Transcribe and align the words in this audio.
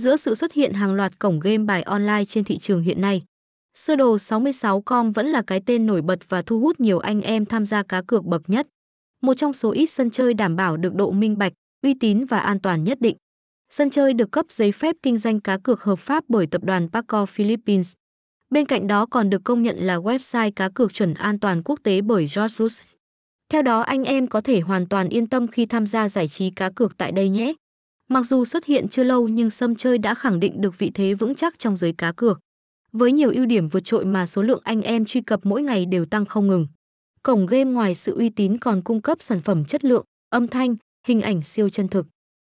giữa 0.00 0.16
sự 0.16 0.34
xuất 0.34 0.52
hiện 0.52 0.72
hàng 0.72 0.94
loạt 0.94 1.18
cổng 1.18 1.40
game 1.40 1.58
bài 1.58 1.82
online 1.82 2.24
trên 2.24 2.44
thị 2.44 2.58
trường 2.58 2.82
hiện 2.82 3.00
nay. 3.00 3.22
Sơ 3.74 3.96
đồ 3.96 4.16
66com 4.16 5.12
vẫn 5.12 5.26
là 5.26 5.42
cái 5.46 5.60
tên 5.66 5.86
nổi 5.86 6.02
bật 6.02 6.18
và 6.28 6.42
thu 6.42 6.60
hút 6.60 6.80
nhiều 6.80 6.98
anh 6.98 7.20
em 7.22 7.46
tham 7.46 7.66
gia 7.66 7.82
cá 7.82 8.02
cược 8.02 8.24
bậc 8.24 8.42
nhất. 8.46 8.66
Một 9.22 9.34
trong 9.34 9.52
số 9.52 9.70
ít 9.70 9.86
sân 9.86 10.10
chơi 10.10 10.34
đảm 10.34 10.56
bảo 10.56 10.76
được 10.76 10.94
độ 10.94 11.10
minh 11.10 11.38
bạch, 11.38 11.52
uy 11.82 11.94
tín 11.94 12.24
và 12.24 12.38
an 12.38 12.60
toàn 12.60 12.84
nhất 12.84 13.00
định. 13.00 13.16
Sân 13.70 13.90
chơi 13.90 14.14
được 14.14 14.30
cấp 14.30 14.46
giấy 14.48 14.72
phép 14.72 14.96
kinh 15.02 15.18
doanh 15.18 15.40
cá 15.40 15.58
cược 15.58 15.82
hợp 15.82 15.98
pháp 15.98 16.24
bởi 16.28 16.46
tập 16.46 16.64
đoàn 16.64 16.88
Paco 16.92 17.26
Philippines. 17.26 17.92
Bên 18.50 18.66
cạnh 18.66 18.86
đó 18.86 19.06
còn 19.06 19.30
được 19.30 19.44
công 19.44 19.62
nhận 19.62 19.76
là 19.78 19.98
website 19.98 20.52
cá 20.56 20.68
cược 20.68 20.94
chuẩn 20.94 21.14
an 21.14 21.40
toàn 21.40 21.62
quốc 21.62 21.78
tế 21.82 22.00
bởi 22.00 22.22
George 22.36 22.54
Rus. 22.58 22.82
Theo 23.48 23.62
đó 23.62 23.80
anh 23.80 24.04
em 24.04 24.26
có 24.26 24.40
thể 24.40 24.60
hoàn 24.60 24.88
toàn 24.88 25.08
yên 25.08 25.26
tâm 25.26 25.48
khi 25.48 25.66
tham 25.66 25.86
gia 25.86 26.08
giải 26.08 26.28
trí 26.28 26.50
cá 26.50 26.70
cược 26.70 26.96
tại 26.98 27.12
đây 27.12 27.28
nhé. 27.28 27.54
Mặc 28.12 28.22
dù 28.22 28.44
xuất 28.44 28.64
hiện 28.64 28.88
chưa 28.88 29.04
lâu 29.04 29.28
nhưng 29.28 29.50
sâm 29.50 29.74
chơi 29.74 29.98
đã 29.98 30.14
khẳng 30.14 30.40
định 30.40 30.60
được 30.60 30.78
vị 30.78 30.90
thế 30.94 31.14
vững 31.14 31.34
chắc 31.34 31.58
trong 31.58 31.76
giới 31.76 31.92
cá 31.92 32.12
cược. 32.12 32.40
Với 32.92 33.12
nhiều 33.12 33.30
ưu 33.34 33.46
điểm 33.46 33.68
vượt 33.68 33.80
trội 33.84 34.04
mà 34.04 34.26
số 34.26 34.42
lượng 34.42 34.60
anh 34.64 34.82
em 34.82 35.04
truy 35.04 35.20
cập 35.20 35.40
mỗi 35.46 35.62
ngày 35.62 35.86
đều 35.86 36.04
tăng 36.04 36.26
không 36.26 36.46
ngừng. 36.46 36.66
Cổng 37.22 37.46
game 37.46 37.70
ngoài 37.70 37.94
sự 37.94 38.16
uy 38.16 38.28
tín 38.28 38.58
còn 38.58 38.82
cung 38.82 39.02
cấp 39.02 39.18
sản 39.20 39.40
phẩm 39.40 39.64
chất 39.64 39.84
lượng, 39.84 40.04
âm 40.30 40.48
thanh, 40.48 40.76
hình 41.06 41.20
ảnh 41.20 41.42
siêu 41.42 41.68
chân 41.68 41.88
thực. 41.88 42.06